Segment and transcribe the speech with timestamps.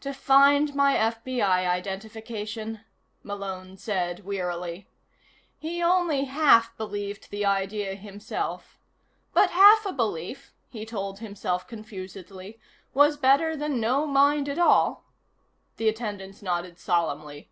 [0.00, 2.80] "To find my FBI identification,"
[3.22, 4.90] Malone said wearily.
[5.58, 8.78] He only half believed the idea himself,
[9.32, 12.60] but half a belief, he told himself confusedly,
[12.92, 15.06] was better than no mind at all.
[15.78, 17.48] The attendants nodded solemnly.